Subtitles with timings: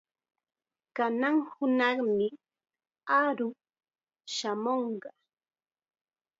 [0.95, 2.27] Kanan hunaqmi
[3.19, 3.55] aruq
[4.35, 5.09] shamunqa.